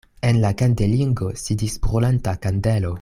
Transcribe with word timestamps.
En 0.27 0.37
la 0.45 0.49
kandelingo 0.61 1.27
sidis 1.43 1.77
brulanta 1.85 2.35
kandelo. 2.47 2.95